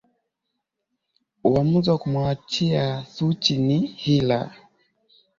uamuzi 1.43 1.89
wa 1.89 1.97
kumuachia 1.97 3.05
suchi 3.05 3.57
ni 3.57 3.79
hila 3.87 4.51